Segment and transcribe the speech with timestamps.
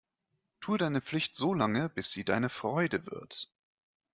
[0.61, 3.51] Tue deine Pflicht so lange, bis sie deine Freude wird.